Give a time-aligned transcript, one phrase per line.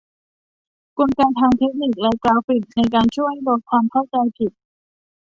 [0.97, 4.51] กลไกทางเทคนิคและกราฟิกในการช่วยลดความเข้าใจผิด